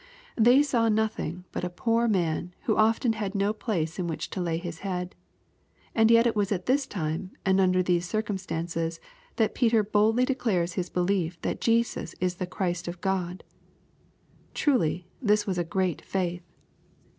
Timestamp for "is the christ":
12.19-12.87